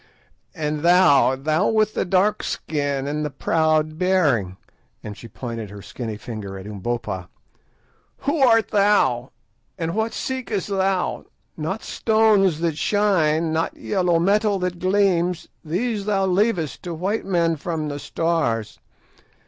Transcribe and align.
_"And 0.55 0.79
thou, 0.81 1.35
thou 1.35 1.67
with 1.69 1.93
the 1.93 2.05
dark 2.05 2.41
skin 2.41 3.05
and 3.05 3.23
the 3.23 3.29
proud 3.29 3.99
bearing," 3.99 4.57
and 5.03 5.15
she 5.15 5.27
pointed 5.27 5.69
her 5.69 5.83
skinny 5.83 6.17
finger 6.17 6.57
at 6.57 6.65
Umbopa, 6.65 7.29
"who 8.21 8.39
art 8.39 8.69
thou, 8.69 9.29
and 9.77 9.93
what 9.93 10.13
seekest 10.15 10.69
thou? 10.69 11.25
Not 11.55 11.83
stones 11.83 12.61
that 12.61 12.79
shine, 12.79 13.53
not 13.53 13.77
yellow 13.77 14.17
metal 14.17 14.57
that 14.57 14.79
gleams, 14.79 15.49
these 15.63 16.05
thou 16.05 16.25
leavest 16.25 16.81
to 16.81 16.95
'white 16.95 17.25
men 17.27 17.55
from 17.55 17.87
the 17.87 17.99
Stars. 17.99 18.79